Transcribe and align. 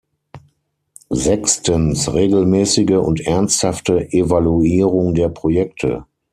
Sechstens, 1.11 2.11
regelmäßige 2.11 2.97
und 2.97 3.19
ernsthafte 3.23 4.11
Evaluierung 4.11 5.13
der 5.13 5.29
Projekte. 5.29 6.07